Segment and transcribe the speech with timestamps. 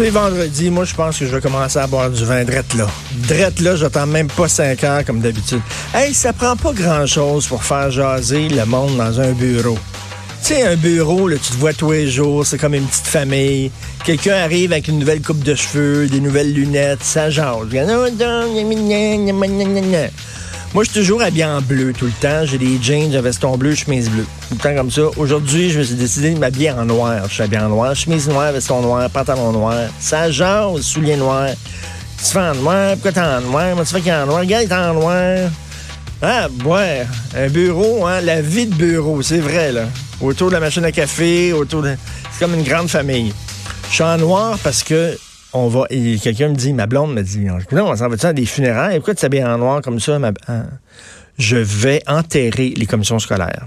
[0.00, 2.86] C'est vendredi, moi je pense que je vais commencer à boire du vin drette là.
[3.26, 5.60] Drette là, j'attends même pas 5 heures comme d'habitude.
[5.92, 9.76] Hey, ça prend pas grand chose pour faire jaser le monde dans un bureau.
[10.44, 13.08] Tu sais, un bureau, là, tu te vois tous les jours, c'est comme une petite
[13.08, 13.72] famille.
[14.04, 17.66] Quelqu'un arrive avec une nouvelle coupe de cheveux, des nouvelles lunettes, ça jase.
[20.74, 22.44] Moi, je suis toujours habillé en bleu tout le temps.
[22.44, 24.26] J'ai des jeans, un veston bleu, chemise bleue.
[24.48, 25.02] Tout le temps comme ça.
[25.18, 27.24] Aujourd'hui, je me suis décidé de m'habiller en noir.
[27.28, 27.94] Je suis habillé en noir.
[27.94, 29.88] Chemise noire, veston noir, pantalon noir.
[30.00, 31.50] Ça jase, souliers noirs.
[32.18, 33.74] Tu fais en noir, pourquoi t'es en noir?
[33.76, 34.40] Moi, tu fais qu'il est en noir?
[34.40, 35.50] Regarde, il est en noir.
[36.20, 39.82] Ah, ouais, un bureau, hein, la vie de bureau, c'est vrai, là.
[40.20, 41.94] Autour de la machine à café, autour de...
[42.32, 43.32] C'est comme une grande famille.
[43.88, 45.16] Je suis en noir parce que
[45.52, 45.86] on va.
[45.88, 48.96] Quelqu'un me dit, ma blonde me dit, non, on s'en va-tu à des funérailles?
[48.96, 50.18] Pourquoi tu t'habilles en noir comme ça?
[50.18, 50.32] Ma...
[51.38, 53.66] Je vais enterrer les commissions scolaires.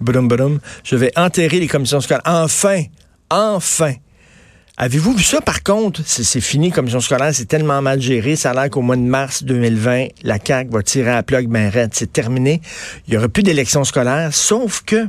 [0.00, 0.60] Boum, boum.
[0.84, 2.22] Je vais enterrer les commissions scolaires.
[2.26, 2.84] Enfin!
[3.30, 3.94] Enfin!
[4.78, 6.02] Avez-vous vu ça, par contre?
[6.04, 8.36] C'est fini, commission scolaire, c'est tellement mal géré.
[8.36, 11.70] Ça a l'air qu'au mois de mars 2020, la CAQ va tirer à plug ben
[11.70, 11.92] raide.
[11.94, 12.60] C'est terminé.
[13.06, 15.08] Il n'y aura plus d'élections scolaires, sauf que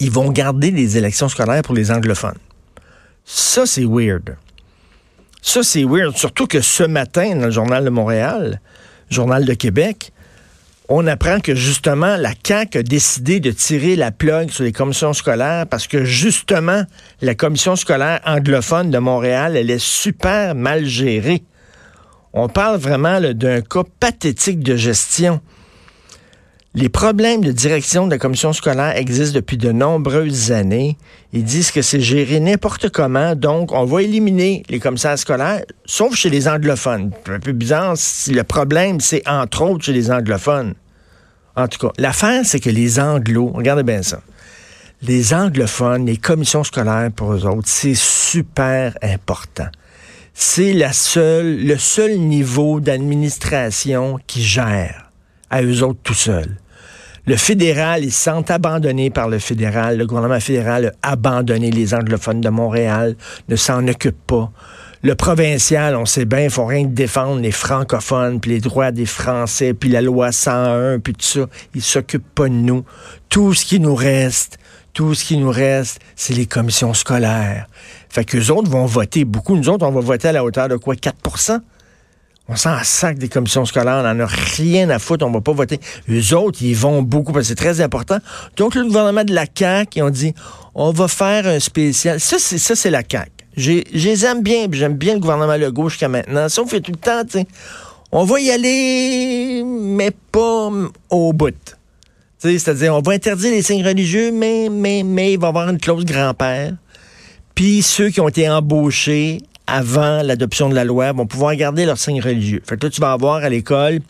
[0.00, 2.38] ils vont garder les élections scolaires pour les anglophones.
[3.24, 4.36] Ça, c'est weird.
[5.42, 6.16] Ça, c'est weird.
[6.16, 8.60] Surtout que ce matin, dans le Journal de Montréal,
[9.10, 10.12] Journal de Québec,
[10.92, 15.12] on apprend que justement, la CAQ a décidé de tirer la plug sur les commissions
[15.12, 16.82] scolaires parce que justement,
[17.22, 21.44] la commission scolaire anglophone de Montréal, elle est super mal gérée.
[22.32, 25.40] On parle vraiment d'un cas pathétique de gestion.
[26.74, 30.96] Les problèmes de direction de la commission scolaire existent depuis de nombreuses années.
[31.32, 36.14] Ils disent que c'est géré n'importe comment, donc on va éliminer les commissaires scolaires, sauf
[36.14, 37.12] chez les anglophones.
[37.28, 40.74] Un peu bizarre si le problème, c'est entre autres chez les anglophones.
[41.60, 44.20] En tout cas, l'affaire, c'est que les anglos, regardez bien ça,
[45.02, 49.68] les anglophones, les commissions scolaires pour eux autres, c'est super important.
[50.34, 55.10] C'est le seul niveau d'administration qui gère
[55.50, 56.56] à eux autres tout seuls.
[57.26, 59.98] Le fédéral, ils sentent abandonnés par le fédéral.
[59.98, 63.16] Le gouvernement fédéral a abandonné les anglophones de Montréal,
[63.48, 64.50] ne s'en occupe pas.
[65.02, 69.06] Le provincial, on sait bien, il faut rien défendre les francophones, puis les droits des
[69.06, 71.46] Français, puis la loi 101, puis tout ça.
[71.74, 72.84] Ils s'occupent pas de nous.
[73.30, 74.58] Tout ce qui nous reste,
[74.92, 77.66] tout ce qui nous reste, c'est les commissions scolaires.
[78.10, 79.56] Fait qu'eux autres vont voter beaucoup.
[79.56, 80.94] Nous autres, on va voter à la hauteur de quoi?
[80.94, 81.60] 4%
[82.52, 85.52] on s'en sac des commissions scolaires, on n'en a rien à foutre, on va pas
[85.52, 85.78] voter.
[86.10, 88.18] Eux autres, ils vont beaucoup, parce que c'est très important.
[88.56, 90.34] Donc, le gouvernement de la CAQ, ils ont dit,
[90.74, 92.18] on va faire un spécial.
[92.18, 93.30] Ça, c'est la CAQ.
[93.60, 96.46] Je les aime bien, j'aime bien le gouvernement Legault jusqu'à maintenant.
[96.58, 97.22] On fait tout le temps.
[98.10, 100.70] On va y aller, mais pas
[101.10, 101.54] au bout.
[102.38, 105.78] C'est-à-dire, on va interdire les signes religieux, mais, mais, mais, il va y avoir une
[105.78, 106.72] clause grand-père.
[107.54, 111.98] Puis ceux qui ont été embauchés avant l'adoption de la loi vont pouvoir garder leur
[111.98, 112.62] signe religieux.
[112.66, 114.00] Fait que là, tu vas avoir à l'école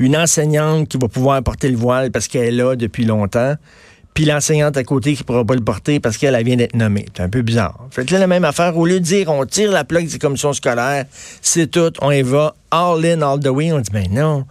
[0.00, 3.54] une enseignante qui va pouvoir porter le voile parce qu'elle est là depuis longtemps,
[4.16, 7.04] puis l'enseignante à côté qui pourra pas le porter parce qu'elle vient d'être nommée.
[7.14, 7.86] C'est un peu bizarre.
[7.90, 10.18] Fait que là, la même affaire, au lieu de dire on tire la plaque des
[10.18, 11.04] commissions scolaires,
[11.42, 14.46] c'est tout, on y va, all in, all the way, on dit ben non,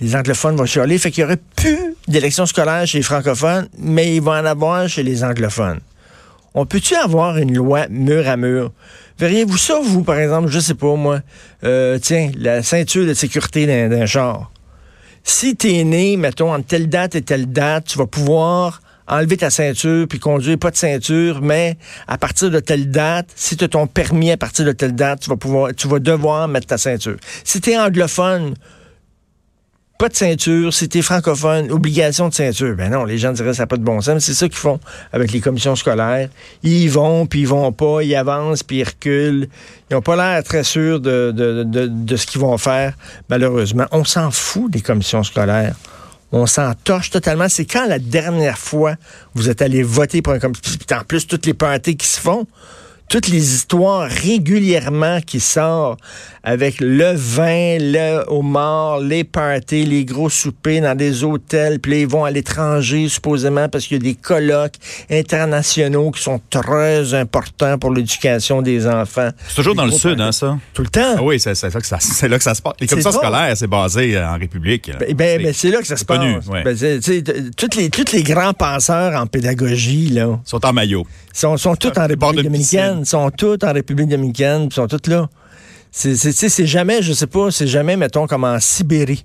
[0.00, 4.16] les anglophones vont chialer, fait qu'il n'y aurait plus d'élections scolaires chez les francophones, mais
[4.16, 5.80] il va en avoir chez les anglophones.
[6.54, 8.72] On peut-tu avoir une loi mur à mur?
[9.18, 11.20] Verriez-vous ça, vous, par exemple, je sais pas, moi,
[11.62, 14.50] euh, tiens, la ceinture de sécurité d'un char.
[15.24, 19.50] Si t'es né, mettons, entre telle date et telle date, tu vas pouvoir enlever ta
[19.50, 21.76] ceinture puis conduire pas de ceinture, mais
[22.06, 25.20] à partir de telle date, si tu as ton permis à partir de telle date,
[25.20, 27.16] tu vas pouvoir, tu vas devoir mettre ta ceinture.
[27.44, 28.54] Si tu es anglophone,
[29.98, 32.74] pas de ceinture, si t'es francophone, obligation de ceinture.
[32.74, 34.58] Ben non, les gens diraient ça n'a pas de bon sens, mais c'est ça qu'ils
[34.58, 34.80] font
[35.12, 36.28] avec les commissions scolaires.
[36.64, 39.48] Ils vont, puis ils vont pas, ils avancent, puis ils reculent.
[39.90, 42.94] Ils n'ont pas l'air très sûrs de, de, ce qu'ils vont faire,
[43.30, 43.86] malheureusement.
[43.92, 45.76] On s'en fout des commissions scolaires.
[46.36, 47.48] On s'en torche totalement.
[47.48, 48.96] C'est quand la dernière fois
[49.34, 52.44] vous êtes allé voter pour un commission, en plus, toutes les parties qui se font,
[53.08, 56.00] toutes les histoires régulièrement qui sortent
[56.44, 62.06] avec le vin, le homard, les parties, les gros soupers dans des hôtels, puis ils
[62.06, 64.74] vont à l'étranger, supposément, parce qu'il y a des colloques
[65.10, 69.30] internationaux qui sont très importants pour l'éducation des enfants.
[69.48, 70.58] C'est toujours dans le sud, hein, ça?
[70.74, 71.14] Tout le temps.
[71.16, 72.74] Ah oui, c'est là, que ça, c'est là que ça se passe.
[72.78, 74.90] Les commissions scolaires, c'est basé euh, en République.
[75.00, 76.46] Ben, ben, ben, c'est là que ça se passe.
[76.46, 76.62] Ouais.
[76.62, 76.76] Ben,
[77.56, 80.38] tous les, les grands penseurs en pédagogie, là.
[80.44, 81.06] Sont en maillot.
[81.32, 83.04] Sont, sont tous en République dominicaine.
[83.06, 85.28] Sont tous en République dominicaine, sont tous là.
[85.96, 89.24] C'est jamais, je sais pas, c'est jamais, mettons, comme en Sibérie.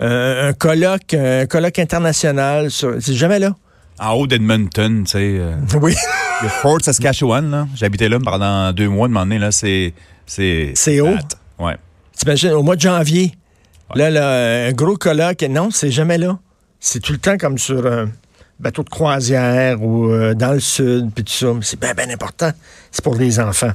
[0.00, 3.54] Euh, un colloque, un colloque international, c'est jamais là.
[4.00, 5.36] En haut d'Edmonton, tu sais.
[5.38, 5.94] Euh, oui.
[6.42, 7.68] Le Fort Saskatchewan, là.
[7.76, 9.52] J'habitais là pendant deux mois de m'emmener, là.
[9.52, 9.94] C'est.
[10.26, 11.14] C'est haut.
[11.60, 11.76] Ouais.
[12.16, 13.32] T'imagines, au mois de janvier.
[13.94, 15.42] Là, là, un gros colloque.
[15.42, 16.36] Non, c'est jamais là.
[16.80, 18.08] C'est tout le temps comme sur un
[18.58, 21.52] bateau de croisière ou euh, dans le sud, puis tout ça.
[21.60, 22.50] C'est bien, bien important.
[22.90, 23.72] C'est pour les enfants.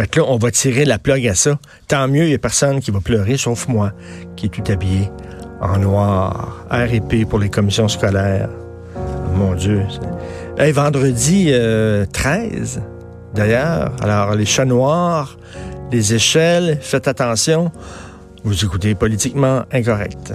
[0.00, 1.58] Fait là, on va tirer la plug à ça.
[1.86, 3.92] Tant mieux, il n'y a personne qui va pleurer, sauf moi,
[4.34, 5.10] qui est tout habillé
[5.60, 6.64] en noir.
[6.70, 8.48] RP pour les commissions scolaires.
[9.34, 9.82] Mon Dieu.
[10.56, 12.06] Hey, vendredi 13, euh,
[13.34, 13.92] d'ailleurs.
[14.00, 15.36] Alors, les chats noirs,
[15.92, 17.70] les échelles, faites attention.
[18.42, 20.32] Vous écoutez politiquement incorrect.